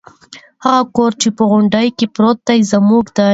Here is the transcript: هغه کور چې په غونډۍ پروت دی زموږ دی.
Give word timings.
هغه 0.65 0.83
کور 0.95 1.11
چې 1.21 1.29
په 1.37 1.43
غونډۍ 1.51 1.87
پروت 2.15 2.37
دی 2.47 2.59
زموږ 2.71 3.05
دی. 3.17 3.29